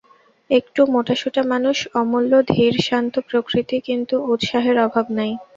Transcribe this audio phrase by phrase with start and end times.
[0.49, 5.31] একটু মোটাসোটা মানুষ অমূল্য, ধীর শান্ত প্রকৃতি, কিন্তু উৎসাহের অভাব নাই।